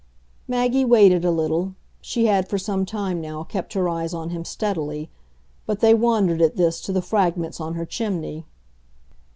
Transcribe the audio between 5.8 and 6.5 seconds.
wandered,